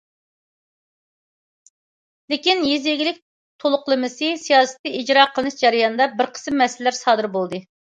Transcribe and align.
لېكىن 2.33 2.67
يېزا 2.71 2.97
ئىگىلىك 2.97 3.23
تولۇقلىمىسى 3.27 4.35
سىياسىتى 4.49 4.99
ئىجرا 4.99 5.31
قىلىنىش 5.39 5.63
جەريانىدا 5.65 6.13
بىر 6.21 6.37
قىسىم 6.37 6.63
مەسىلىلەر 6.67 7.03
سادىر 7.05 7.35
بولدى. 7.43 7.67